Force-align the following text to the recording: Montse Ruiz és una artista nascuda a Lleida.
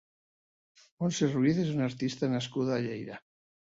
Montse 1.03 1.31
Ruiz 1.35 1.61
és 1.67 1.71
una 1.77 1.87
artista 1.93 2.35
nascuda 2.37 2.77
a 2.77 2.85
Lleida. 2.91 3.27